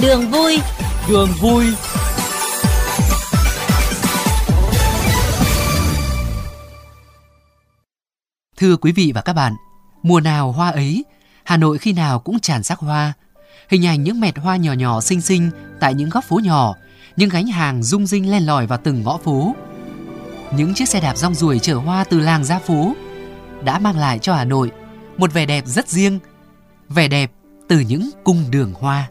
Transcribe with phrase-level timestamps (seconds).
[0.00, 0.58] Đường vui
[1.08, 1.64] Đường vui
[8.56, 9.52] Thưa quý vị và các bạn,
[10.02, 11.04] mùa nào hoa ấy,
[11.44, 13.12] Hà Nội khi nào cũng tràn sắc hoa.
[13.68, 15.50] Hình ảnh những mẹt hoa nhỏ nhỏ xinh xinh
[15.80, 16.74] tại những góc phố nhỏ,
[17.16, 19.54] những gánh hàng rung rinh len lỏi vào từng ngõ phố.
[20.52, 22.94] Những chiếc xe đạp rong ruổi chở hoa từ làng ra phố
[23.64, 24.70] đã mang lại cho Hà Nội
[25.18, 26.18] một vẻ đẹp rất riêng,
[26.88, 27.32] vẻ đẹp
[27.68, 29.08] từ những cung đường hoa.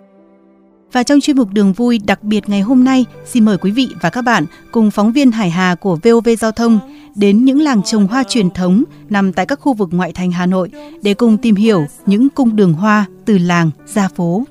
[0.92, 3.90] Và trong chuyên mục Đường Vui đặc biệt ngày hôm nay, xin mời quý vị
[4.02, 6.80] và các bạn cùng phóng viên Hải Hà của VOV Giao thông
[7.16, 10.46] đến những làng trồng hoa truyền thống nằm tại các khu vực ngoại thành Hà
[10.46, 10.70] Nội
[11.02, 14.44] để cùng tìm hiểu những cung đường hoa từ làng ra phố.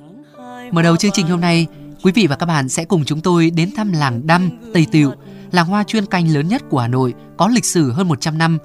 [0.71, 1.67] Mở đầu chương trình hôm nay,
[2.03, 5.11] quý vị và các bạn sẽ cùng chúng tôi đến thăm làng Đăm, Tây Tiệu,
[5.51, 8.57] làng hoa chuyên canh lớn nhất của Hà Nội, có lịch sử hơn 100 năm.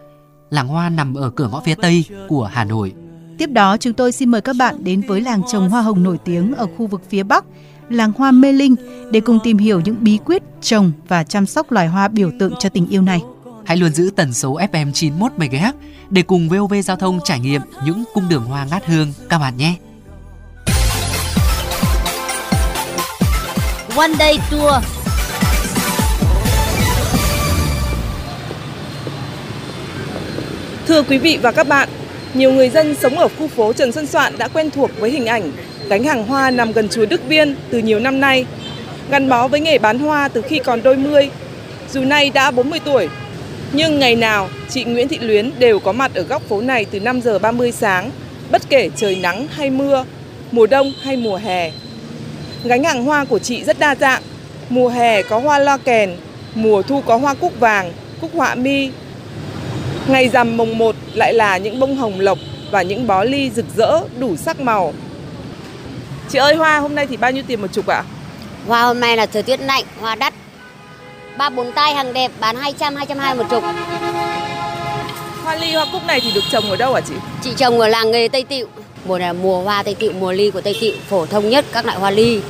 [0.53, 2.93] Làng hoa nằm ở cửa ngõ phía Tây của Hà Nội.
[3.39, 6.19] Tiếp đó, chúng tôi xin mời các bạn đến với làng trồng hoa hồng nổi
[6.25, 7.45] tiếng ở khu vực phía Bắc,
[7.89, 8.75] làng hoa Mê Linh
[9.11, 12.55] để cùng tìm hiểu những bí quyết trồng và chăm sóc loài hoa biểu tượng
[12.59, 13.23] cho tình yêu này.
[13.65, 15.73] Hãy luôn giữ tần số FM 91 MHz
[16.11, 19.57] để cùng VOV Giao thông trải nghiệm những cung đường hoa ngát hương các bạn
[19.57, 19.75] nhé.
[23.97, 25.02] One Day Tour
[30.89, 31.89] Thưa quý vị và các bạn,
[32.35, 35.27] nhiều người dân sống ở khu phố Trần Xuân Soạn đã quen thuộc với hình
[35.27, 35.53] ảnh
[35.89, 38.47] gánh hàng hoa nằm gần chùa Đức Viên từ nhiều năm nay.
[39.11, 41.31] Gắn bó với nghề bán hoa từ khi còn đôi mươi,
[41.93, 43.09] dù nay đã 40 tuổi,
[43.73, 47.01] nhưng ngày nào chị Nguyễn Thị Luyến đều có mặt ở góc phố này từ
[47.01, 48.11] 5 giờ 30 sáng,
[48.51, 50.05] bất kể trời nắng hay mưa,
[50.53, 51.71] mùa đông hay mùa hè.
[52.65, 54.23] Gánh hàng hoa của chị rất đa dạng,
[54.69, 56.11] mùa hè có hoa loa kèn,
[56.55, 58.91] mùa thu có hoa cúc vàng, cúc họa mi,
[60.09, 62.39] Ngày rằm mồng 1 lại là những bông hồng lộc
[62.71, 64.95] và những bó ly rực rỡ đủ sắc màu.
[66.29, 68.03] Chị ơi hoa hôm nay thì bao nhiêu tiền một chục ạ?
[68.67, 70.35] Hoa hôm nay là thời tiết lạnh, hoa đắt.
[71.39, 73.65] Ba bốn tay hàng đẹp bán 200 220 một chục.
[75.45, 77.15] Hoa ly hoa cúc này thì được trồng ở đâu hả chị?
[77.43, 78.69] Chị trồng ở làng nghề Tây Tịu.
[79.07, 81.65] Mùa này là mùa hoa Tây Tịu, mùa ly của Tây Tịu phổ thông nhất
[81.73, 82.41] các loại hoa ly.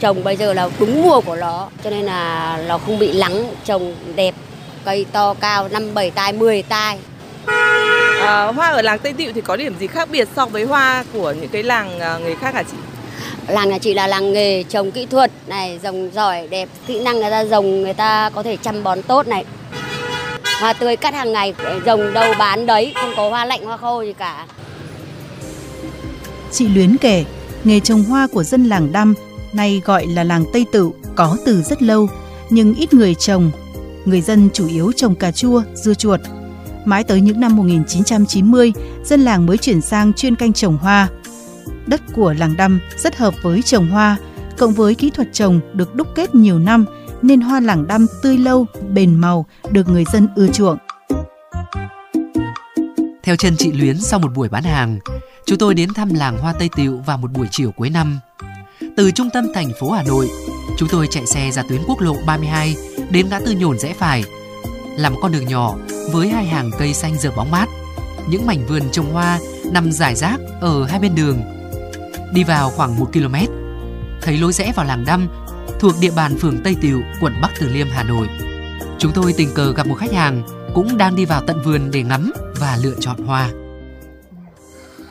[0.00, 3.54] Trồng bây giờ là đúng mùa của nó, cho nên là nó không bị lắng,
[3.64, 4.34] trồng đẹp
[4.88, 6.98] cây to cao 5 7 tai 10 tai.
[8.20, 11.04] À, hoa ở làng Tây Tịu thì có điểm gì khác biệt so với hoa
[11.12, 12.76] của những cái làng à, nghề khác hả chị?
[13.48, 17.20] Làng nhà chị là làng nghề trồng kỹ thuật này, trồng giỏi đẹp, kỹ năng
[17.20, 19.44] người ta trồng người ta có thể chăm bón tốt này.
[20.60, 21.54] Hoa tươi cắt hàng ngày,
[21.84, 24.46] trồng đâu bán đấy, không có hoa lạnh hoa khô gì cả.
[26.52, 27.24] Chị Luyến kể,
[27.64, 29.14] nghề trồng hoa của dân làng Đăm,
[29.52, 32.08] nay gọi là làng Tây Tự, có từ rất lâu,
[32.50, 33.50] nhưng ít người trồng
[34.08, 36.20] người dân chủ yếu trồng cà chua, dưa chuột.
[36.84, 38.72] Mãi tới những năm 1990,
[39.04, 41.08] dân làng mới chuyển sang chuyên canh trồng hoa.
[41.86, 44.16] Đất của làng Đăm rất hợp với trồng hoa,
[44.58, 46.84] cộng với kỹ thuật trồng được đúc kết nhiều năm
[47.22, 50.78] nên hoa làng Đăm tươi lâu, bền màu, được người dân ưa chuộng.
[53.22, 54.98] Theo chân chị Luyến sau một buổi bán hàng,
[55.46, 58.20] chúng tôi đến thăm làng Hoa Tây Tiệu vào một buổi chiều cuối năm.
[58.96, 60.28] Từ trung tâm thành phố Hà Nội,
[60.76, 62.76] chúng tôi chạy xe ra tuyến quốc lộ 32
[63.10, 64.24] đến ngã tư nhổn rẽ phải
[64.96, 65.74] là một con đường nhỏ
[66.12, 67.68] với hai hàng cây xanh rợp bóng mát.
[68.28, 69.38] Những mảnh vườn trồng hoa
[69.72, 71.40] nằm rải rác ở hai bên đường.
[72.32, 73.34] Đi vào khoảng 1 km,
[74.22, 75.28] thấy lối rẽ vào làng Đăm
[75.80, 78.26] thuộc địa bàn phường Tây Tiệu, quận Bắc Từ Liêm, Hà Nội.
[78.98, 80.42] Chúng tôi tình cờ gặp một khách hàng
[80.74, 83.50] cũng đang đi vào tận vườn để ngắm và lựa chọn hoa.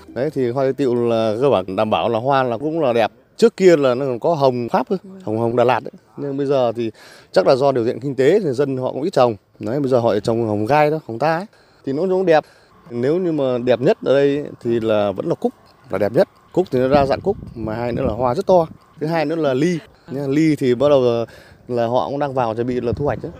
[0.08, 2.94] Đấy thì hoa Tây Tiệu là cơ bản đảm bảo là hoa là cũng là
[2.94, 4.88] đẹp trước kia là nó còn có hồng pháp
[5.24, 5.92] hồng hồng Đà Lạt đấy.
[6.18, 6.92] nhưng bây giờ thì
[7.32, 9.36] chắc là do điều kiện kinh tế thì dân họ cũng ít trồng.
[9.60, 11.46] Đấy bây giờ họ trồng hồng gai đó hồng ta ấy.
[11.86, 12.44] thì nó cũng đẹp.
[12.90, 15.54] Nếu như mà đẹp nhất ở đây thì là vẫn là cúc
[15.90, 16.30] là đẹp nhất.
[16.52, 18.68] Cúc thì nó ra dạng cúc mà hai nữa là hoa rất to.
[19.00, 19.80] Thứ hai nữa là ly.
[20.12, 21.26] Nha, ly thì bắt đầu là,
[21.68, 23.32] là họ cũng đang vào chuẩn bị là thu hoạch đấy.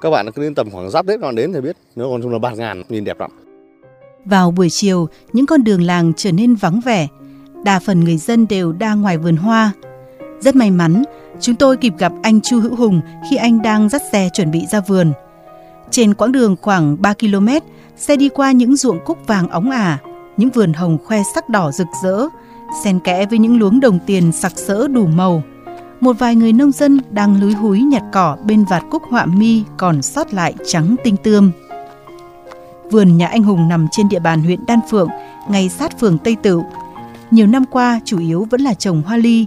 [0.00, 2.32] Các bạn cứ đến tầm khoảng giáp tết còn đến thì biết nếu còn chung
[2.32, 3.30] là bạt ngàn nhìn đẹp lắm.
[4.24, 7.08] Vào buổi chiều, những con đường làng trở nên vắng vẻ,
[7.64, 9.72] đa phần người dân đều đang ngoài vườn hoa.
[10.40, 11.02] Rất may mắn,
[11.40, 13.00] chúng tôi kịp gặp anh Chu Hữu Hùng
[13.30, 15.12] khi anh đang dắt xe chuẩn bị ra vườn.
[15.90, 17.48] Trên quãng đường khoảng 3 km,
[17.96, 19.98] xe đi qua những ruộng cúc vàng óng ả,
[20.36, 22.28] những vườn hồng khoe sắc đỏ rực rỡ,
[22.84, 25.42] xen kẽ với những luống đồng tiền sặc sỡ đủ màu.
[26.00, 29.62] Một vài người nông dân đang lúi húi nhặt cỏ bên vạt cúc họa mi
[29.76, 31.50] còn sót lại trắng tinh tươm.
[32.90, 35.08] Vườn nhà anh Hùng nằm trên địa bàn huyện Đan Phượng,
[35.50, 36.64] ngay sát phường Tây Tựu,
[37.30, 39.46] nhiều năm qua chủ yếu vẫn là trồng hoa ly.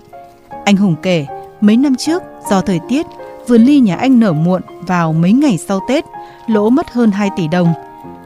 [0.65, 1.25] Anh Hùng kể,
[1.61, 3.05] mấy năm trước do thời tiết,
[3.47, 6.05] vườn ly nhà anh nở muộn vào mấy ngày sau Tết,
[6.47, 7.73] lỗ mất hơn 2 tỷ đồng.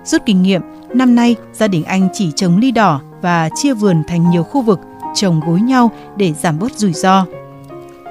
[0.06, 4.04] Rút kinh nghiệm, năm nay gia đình anh chỉ trồng ly đỏ và chia vườn
[4.08, 4.80] thành nhiều khu vực
[5.14, 7.26] trồng gối nhau để giảm bớt rủi ro.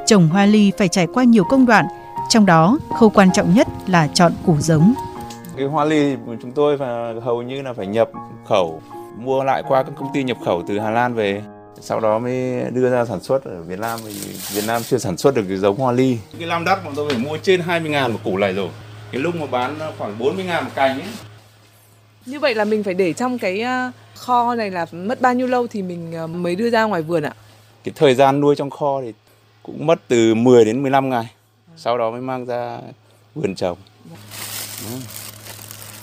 [0.07, 1.87] Trồng hoa ly phải trải qua nhiều công đoạn,
[2.29, 4.95] trong đó khâu quan trọng nhất là chọn củ giống.
[5.57, 8.11] Cái hoa ly của chúng tôi và hầu như là phải nhập
[8.45, 8.83] khẩu,
[9.25, 11.43] mua lại qua các công ty nhập khẩu từ Hà Lan về
[11.81, 14.13] sau đó mới đưa ra sản xuất ở Việt Nam vì
[14.53, 16.19] Việt Nam chưa sản xuất được cái giống hoa ly.
[16.39, 18.69] Cái lam đắt bọn tôi phải mua trên 20 ngàn một củ này rồi.
[19.13, 21.09] Cái lúc mà bán khoảng 40 ngàn một cành ấy.
[22.27, 25.47] Như vậy là mình phải để trong cái ờ, kho này là mất bao nhiêu
[25.47, 27.33] lâu thì mình ờ, mới đưa ra ngoài vườn ạ?
[27.85, 29.13] Cái thời gian nuôi trong kho thì
[29.63, 31.29] cũng mất từ 10 đến 15 ngày.
[31.77, 32.79] Sau đó mới mang ra
[33.35, 33.79] vườn trồng.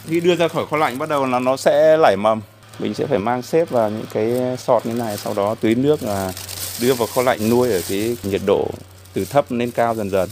[0.08, 2.42] Khi đưa ra khỏi kho lạnh bắt đầu là nó sẽ nảy mầm
[2.80, 6.04] mình sẽ phải mang xếp vào những cái sọt như này sau đó tưới nước
[6.04, 6.34] là
[6.82, 8.68] đưa vào kho lạnh nuôi ở cái nhiệt độ
[9.14, 10.30] từ thấp lên cao dần dần.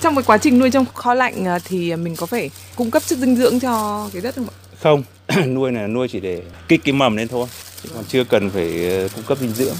[0.00, 3.02] Trong cái quá trình nuôi trong kho lạnh à, thì mình có phải cung cấp
[3.06, 4.56] chất dinh dưỡng cho cái đất không ạ?
[4.82, 5.02] Không,
[5.54, 7.46] nuôi này nuôi chỉ để kích cái mầm lên thôi,
[7.82, 9.74] chứ còn chưa cần phải ờ, cung cấp dinh dưỡng.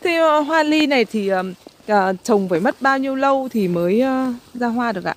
[0.00, 4.02] Thế ờ, hoa ly này thì uh, trồng phải mất bao nhiêu lâu thì mới
[4.54, 5.14] ra hoa được ạ?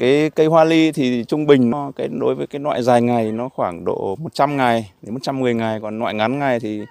[0.00, 3.32] Cái cây hoa ly thì trung bình nó cái đối với cái loại dài ngày
[3.32, 6.82] nó khoảng độ 100 ngày đến 110 ngày, còn loại ngắn ngày thì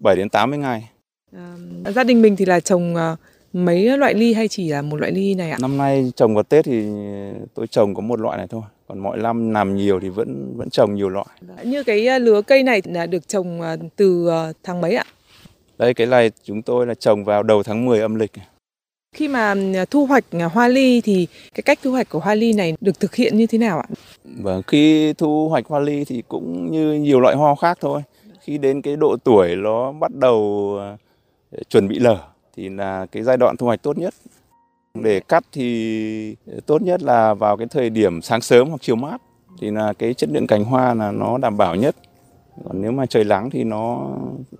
[0.00, 0.90] 7 đến 80 ngày.
[1.36, 1.56] À,
[1.94, 3.18] gia đình mình thì là trồng uh,
[3.52, 5.58] mấy loại ly hay chỉ là một loại ly này ạ?
[5.60, 6.86] Năm nay trồng vào Tết thì
[7.54, 8.62] tôi trồng có một loại này thôi.
[8.88, 11.26] Còn mọi năm làm nhiều thì vẫn vẫn trồng nhiều loại.
[11.64, 13.60] Như cái lứa cây này là được trồng
[13.96, 14.28] từ
[14.62, 15.04] tháng mấy ạ?
[15.78, 18.32] Đây cái này chúng tôi là trồng vào đầu tháng 10 âm lịch.
[19.16, 22.34] Khi mà à, thu hoạch à, hoa ly thì cái cách thu hoạch của hoa
[22.34, 23.86] ly này được thực hiện như thế nào ạ?
[24.24, 28.02] Vâng, khi thu hoạch hoa ly thì cũng như nhiều loại hoa khác thôi.
[28.40, 30.96] Khi đến cái độ tuổi nó bắt đầu à,
[31.68, 32.18] chuẩn bị lở
[32.56, 34.14] thì là cái giai đoạn thu hoạch tốt nhất.
[34.94, 36.36] Để cắt thì
[36.66, 39.22] tốt nhất là vào cái thời điểm sáng sớm hoặc chiều mát
[39.60, 41.96] thì là cái chất lượng cành hoa là nó đảm bảo nhất.
[42.64, 44.10] Còn nếu mà trời nắng thì nó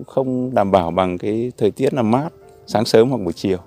[0.07, 2.29] không đảm bảo bằng cái thời tiết là mát
[2.67, 3.59] sáng sớm hoặc buổi chiều.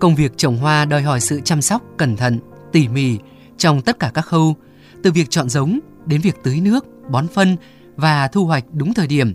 [0.00, 2.38] Công việc trồng hoa đòi hỏi sự chăm sóc cẩn thận,
[2.72, 3.18] tỉ mỉ
[3.56, 4.54] trong tất cả các khâu,
[5.02, 7.56] từ việc chọn giống đến việc tưới nước, bón phân
[7.96, 9.34] và thu hoạch đúng thời điểm.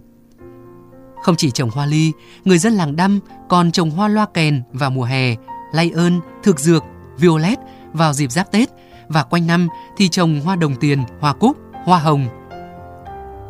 [1.24, 2.12] Không chỉ trồng hoa ly,
[2.46, 3.20] người dân làng Đăm
[3.50, 5.36] còn trồng hoa loa kèn vào mùa hè,
[5.74, 6.84] lay ơn, thực dược,
[7.18, 7.58] violet
[7.94, 8.70] vào dịp giáp Tết
[9.08, 12.28] và quanh năm thì trồng hoa đồng tiền, hoa cúc, hoa hồng.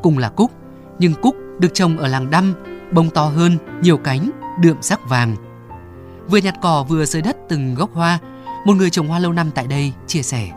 [0.03, 0.51] Cùng là cúc,
[0.99, 2.53] nhưng cúc được trồng ở làng Đăm,
[2.91, 5.35] bông to hơn, nhiều cánh, đượm sắc vàng.
[6.29, 8.19] Vừa nhặt cỏ vừa sới đất từng gốc hoa,
[8.65, 10.47] một người trồng hoa lâu năm tại đây chia sẻ.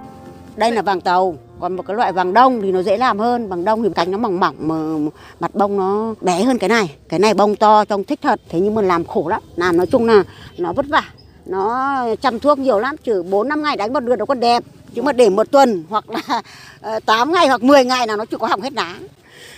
[0.57, 3.49] Đây là vàng tàu, còn một cái loại vàng đông thì nó dễ làm hơn.
[3.49, 5.11] Vàng đông thì cánh nó mỏng mỏng mà
[5.41, 6.95] mặt bông nó bé hơn cái này.
[7.09, 9.43] Cái này bông to trông thích thật, thế nhưng mà làm khổ lắm.
[9.57, 10.25] Làm nói chung là
[10.59, 11.03] nó vất vả.
[11.47, 14.63] Nó chăm thuốc nhiều lắm, trừ 4 năm ngày đánh một lượt nó còn đẹp.
[14.95, 16.43] Nhưng mà để một tuần hoặc là
[16.81, 18.95] ờ, 8 ngày hoặc 10 ngày là nó chỉ có hỏng hết lá.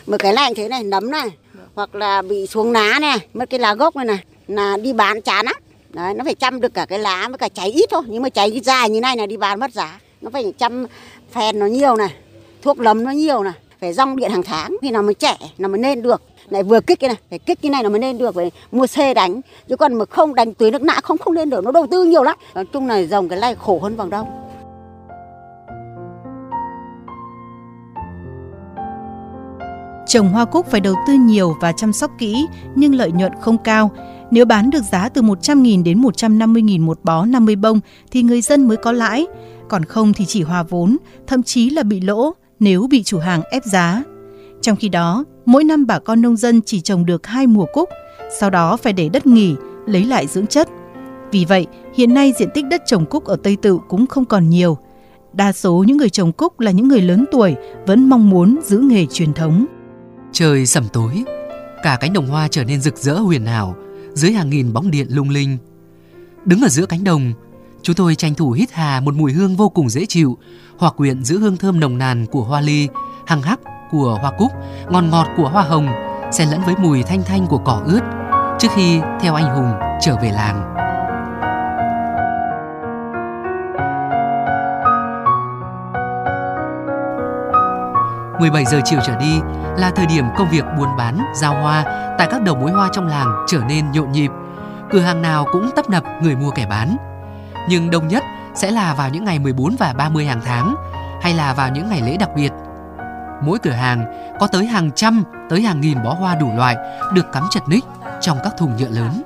[0.06, 1.29] Mà cái này thế này, nấm này,
[1.75, 5.23] hoặc là bị xuống lá này, mất cái lá gốc này này, là đi bán
[5.23, 5.55] chán lắm.
[5.93, 8.03] Đấy, nó phải chăm được cả cái lá với cả cháy ít thôi.
[8.07, 10.01] Nhưng mà cháy dài như này là đi bán mất giá.
[10.21, 10.87] Nó phải chăm
[11.33, 12.15] phèn nó nhiều này
[12.63, 15.69] thuốc lấm nó nhiều này phải rong điện hàng tháng thì nó mới trẻ nó
[15.69, 16.23] mới nên được.
[16.51, 18.87] Này vừa kích cái này phải kích cái này nó mới nên được phải mua
[18.87, 19.41] xe đánh.
[19.69, 22.05] Chứ còn mà không đánh tưới nước nã không không lên được nó đầu tư
[22.05, 22.37] nhiều lắm.
[22.55, 24.29] Nói chung là dòng cái này khổ hơn vàng đông.
[30.10, 33.58] Trồng hoa cúc phải đầu tư nhiều và chăm sóc kỹ nhưng lợi nhuận không
[33.58, 33.90] cao.
[34.31, 38.69] Nếu bán được giá từ 100.000 đến 150.000 một bó 50 bông thì người dân
[38.69, 39.26] mới có lãi,
[39.69, 43.43] còn không thì chỉ hòa vốn, thậm chí là bị lỗ nếu bị chủ hàng
[43.50, 44.02] ép giá.
[44.60, 47.88] Trong khi đó, mỗi năm bà con nông dân chỉ trồng được hai mùa cúc,
[48.40, 49.55] sau đó phải để đất nghỉ,
[49.86, 50.69] lấy lại dưỡng chất.
[51.32, 54.48] Vì vậy, hiện nay diện tích đất trồng cúc ở Tây Tự cũng không còn
[54.48, 54.79] nhiều.
[55.32, 57.55] Đa số những người trồng cúc là những người lớn tuổi
[57.86, 59.67] vẫn mong muốn giữ nghề truyền thống.
[60.32, 61.25] Trời sẩm tối,
[61.82, 63.77] cả cánh đồng hoa trở nên rực rỡ huyền ảo
[64.15, 65.58] dưới hàng nghìn bóng điện lung linh.
[66.44, 67.32] Đứng ở giữa cánh đồng,
[67.82, 70.39] chúng tôi tranh thủ hít hà một mùi hương vô cùng dễ chịu,
[70.79, 72.89] hòa quyện giữa hương thơm nồng nàn của hoa ly,
[73.27, 73.60] hằng hắc
[73.91, 74.53] của hoa cúc,
[74.91, 75.89] ngọt ngọt của hoa hồng,
[76.32, 78.01] xen lẫn với mùi thanh thanh của cỏ ướt
[78.58, 80.80] trước khi theo anh Hùng trở về làng.
[88.41, 89.41] Mười bảy giờ chiều trở đi
[89.77, 91.85] là thời điểm công việc buôn bán, giao hoa
[92.19, 94.31] tại các đầu mối hoa trong làng trở nên nhộn nhịp.
[94.91, 96.97] Cửa hàng nào cũng tấp nập người mua kẻ bán.
[97.69, 100.75] Nhưng đông nhất sẽ là vào những ngày 14 và 30 hàng tháng,
[101.23, 102.53] hay là vào những ngày lễ đặc biệt.
[103.43, 104.05] Mỗi cửa hàng
[104.41, 106.77] có tới hàng trăm tới hàng nghìn bó hoa đủ loại
[107.13, 107.85] được cắm chật ních
[108.20, 109.23] trong các thùng nhựa lớn.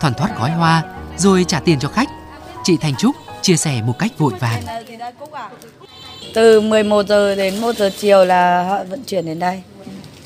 [0.00, 0.82] Thoàn thoát gói hoa
[1.16, 2.08] rồi trả tiền cho khách.
[2.64, 4.62] Chị Thành Trúc chia sẻ một cách vội vàng.
[6.34, 9.62] Từ 11 giờ đến 1 giờ chiều là họ vận chuyển đến đây.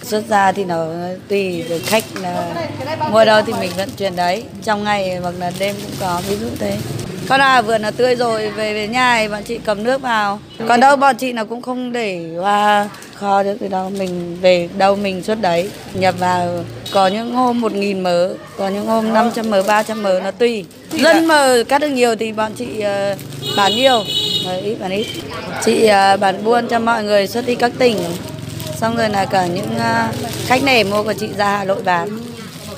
[0.02, 0.87] Xuất ra thì nó
[1.28, 2.54] tùy rồi khách là
[3.11, 4.45] mua đâu thì mình vận chuyển đấy.
[4.62, 6.78] Trong ngày hoặc là đêm cũng có, ví dụ thế.
[7.29, 10.41] Con nào vườn nó tươi rồi về về nhà thì bọn chị cầm nước vào.
[10.69, 14.69] Còn đâu bọn chị nó cũng không để hoa kho được từ đâu mình về
[14.79, 16.64] đâu mình xuất đấy nhập vào.
[16.93, 20.64] Có những hôm một nghìn mớ có những hôm 500 mớ 300 mớ nó tùy.
[20.93, 24.05] Dân mà cắt được nhiều thì bọn chị uh, bán nhiều.
[24.47, 25.07] Mà ít bán ít.
[25.64, 27.99] Chị uh, bán buôn cho mọi người xuất đi các tỉnh.
[28.76, 30.14] Xong rồi là cả những uh,
[30.47, 32.09] khách này mua của chị ra Hà Nội bán.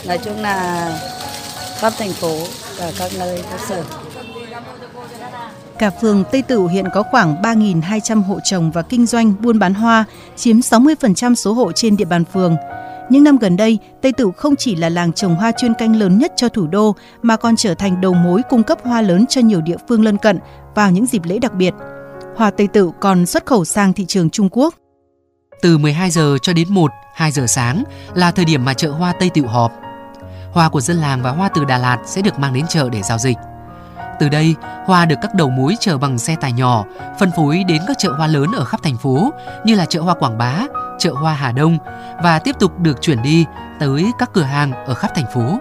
[0.06, 0.88] Nói chung là
[1.78, 2.38] khắp thành phố
[2.78, 4.03] và các nơi các sở
[5.78, 9.74] Cả phường Tây Tửu hiện có khoảng 3.200 hộ trồng và kinh doanh buôn bán
[9.74, 10.04] hoa,
[10.36, 12.56] chiếm 60% số hộ trên địa bàn phường.
[13.10, 16.18] Những năm gần đây, Tây Tửu không chỉ là làng trồng hoa chuyên canh lớn
[16.18, 19.40] nhất cho thủ đô mà còn trở thành đầu mối cung cấp hoa lớn cho
[19.40, 20.38] nhiều địa phương lân cận
[20.74, 21.74] vào những dịp lễ đặc biệt.
[22.36, 24.74] Hoa Tây Tửu còn xuất khẩu sang thị trường Trung Quốc.
[25.62, 29.12] Từ 12 giờ cho đến 1, 2 giờ sáng là thời điểm mà chợ hoa
[29.20, 29.72] Tây Tửu họp.
[30.52, 33.02] Hoa của dân làng và hoa từ Đà Lạt sẽ được mang đến chợ để
[33.02, 33.36] giao dịch.
[34.20, 34.54] Từ đây,
[34.86, 36.84] hoa được các đầu mối chở bằng xe tải nhỏ,
[37.18, 39.32] phân phối đến các chợ hoa lớn ở khắp thành phố
[39.64, 40.60] như là chợ hoa Quảng Bá,
[40.98, 41.78] chợ hoa Hà Đông
[42.22, 43.44] và tiếp tục được chuyển đi
[43.80, 45.58] tới các cửa hàng ở khắp thành phố.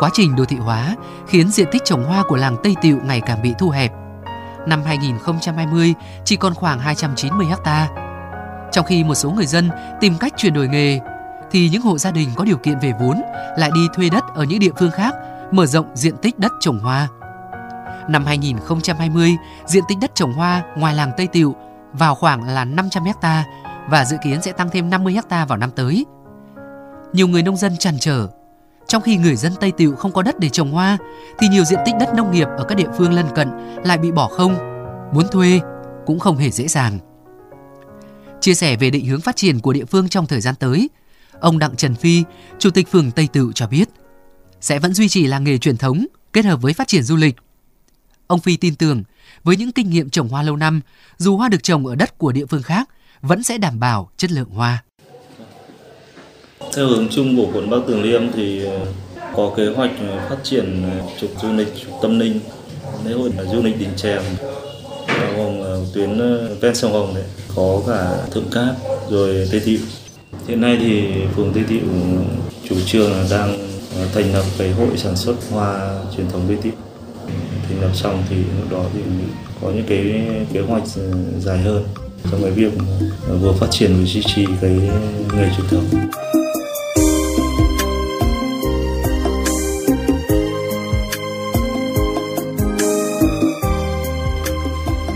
[0.00, 0.96] Quá trình đô thị hóa
[1.28, 3.92] khiến diện tích trồng hoa của làng Tây Tiệu ngày càng bị thu hẹp.
[4.66, 5.94] Năm 2020
[6.24, 7.88] chỉ còn khoảng 290 ha.
[8.72, 11.00] Trong khi một số người dân tìm cách chuyển đổi nghề,
[11.50, 13.22] thì những hộ gia đình có điều kiện về vốn
[13.56, 15.14] lại đi thuê đất ở những địa phương khác,
[15.50, 17.08] mở rộng diện tích đất trồng hoa.
[18.08, 21.54] Năm 2020, diện tích đất trồng hoa ngoài làng Tây Tiệu
[21.92, 23.44] vào khoảng là 500 ha
[23.90, 26.06] và dự kiến sẽ tăng thêm 50 ha vào năm tới.
[27.12, 28.28] Nhiều người nông dân tràn trở.
[28.86, 30.98] Trong khi người dân Tây Tiệu không có đất để trồng hoa,
[31.38, 33.48] thì nhiều diện tích đất nông nghiệp ở các địa phương lân cận
[33.84, 34.54] lại bị bỏ không.
[35.12, 35.60] Muốn thuê
[36.06, 36.98] cũng không hề dễ dàng.
[38.40, 40.90] Chia sẻ về định hướng phát triển của địa phương trong thời gian tới,
[41.40, 42.22] ông Đặng Trần Phi,
[42.58, 43.88] Chủ tịch phường Tây Tựu cho biết,
[44.60, 47.36] sẽ vẫn duy trì làng nghề truyền thống kết hợp với phát triển du lịch
[48.26, 49.02] Ông Phi tin tưởng,
[49.44, 50.80] với những kinh nghiệm trồng hoa lâu năm,
[51.18, 52.88] dù hoa được trồng ở đất của địa phương khác,
[53.22, 54.82] vẫn sẽ đảm bảo chất lượng hoa.
[56.76, 58.86] Theo hướng chung của quận Bắc Từ Liêm thì ờ,
[59.36, 62.40] có kế hoạch ờ, phát triển ờ, trục du lịch trục tâm linh
[63.04, 64.22] lễ hội du lịch đỉnh chèm,
[65.36, 66.20] gồm tuyến
[66.60, 68.74] ven sông Hồng đấy, có cả Thượng Cát
[69.10, 69.78] rồi Tây Tịu.
[70.48, 71.82] Hiện nay thì phường Tây Tịu
[72.68, 73.68] chủ trương là đang
[74.14, 76.72] thành lập cái hội sản xuất hoa truyền thống Tây Tịu
[77.68, 79.00] thành lập xong thì lúc đó thì
[79.60, 80.82] có những cái kế hoạch
[81.40, 81.84] dài hơn
[82.30, 82.72] trong cái việc
[83.40, 84.70] vừa phát triển vừa duy trì cái
[85.36, 85.84] nghề truyền thống.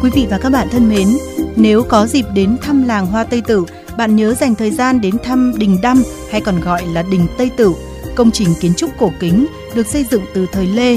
[0.03, 1.09] Quý vị và các bạn thân mến,
[1.57, 3.65] nếu có dịp đến thăm làng Hoa Tây Tử,
[3.99, 7.51] bạn nhớ dành thời gian đến thăm Đình Đăm hay còn gọi là Đình Tây
[7.57, 7.73] Tử,
[8.15, 10.97] công trình kiến trúc cổ kính được xây dựng từ thời Lê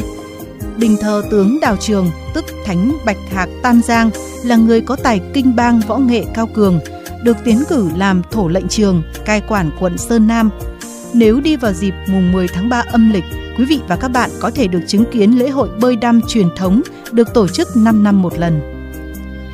[0.78, 4.10] đình thờ tướng Đào Trường, tức Thánh Bạch Hạc Tam Giang,
[4.46, 6.80] là người có tài kinh bang võ nghệ cao cường,
[7.24, 10.50] được tiến cử làm thổ lệnh trường, cai quản quận Sơn Nam.
[11.14, 13.24] Nếu đi vào dịp mùng 10 tháng 3 âm lịch,
[13.58, 16.48] quý vị và các bạn có thể được chứng kiến lễ hội bơi đăm truyền
[16.56, 18.62] thống được tổ chức 5 năm một lần.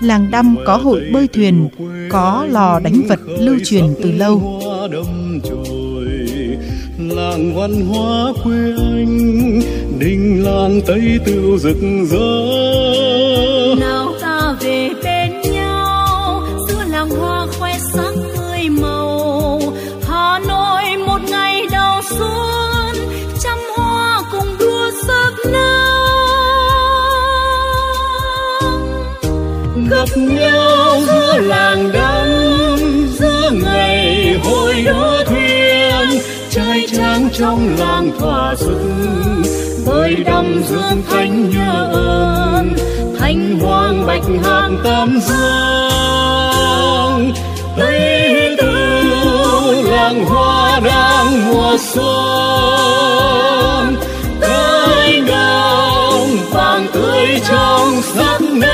[0.02, 1.70] Làng Đăm có hội bơi thuyền,
[2.10, 4.62] có lò đánh vật lưu truyền từ lâu
[6.98, 9.62] làng văn hóa quê anh
[10.00, 11.78] đình làng tây tựu rực
[12.12, 12.46] rỡ.
[13.80, 19.62] Nào ta về bên nhau giữa làng hoa khoe sắc tươi màu.
[20.08, 22.96] Hà nội một ngày đầu xuân
[23.44, 25.88] trăm hoa cùng đua sắc nắng.
[29.90, 32.28] Gặp nhau giữa làng đắm
[33.20, 36.20] giữa ngày hội đua thuyền.
[36.50, 38.80] Trai tráng trong làng thỏa sức
[39.88, 42.74] hơi đắm dương thanh nhớ ơn
[43.20, 47.32] thanh hoang bạch hạc tam dương.
[47.78, 48.74] Tây tư
[49.92, 53.96] làng hoa đang mùa xuân,
[54.42, 58.68] tới đồng vàng tươi trong sắc nắng.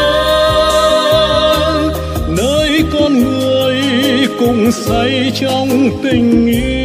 [2.38, 3.82] Nơi con người
[4.39, 6.83] cùng say trong tình yêu.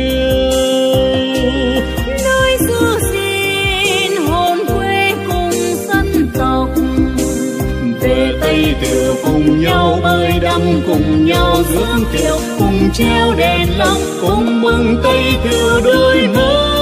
[10.02, 16.28] Bơi đắm cùng nhau dưỡng kiệu cùng treo đèn lồng, cùng mừng tây tiệu đôi
[16.34, 16.77] mới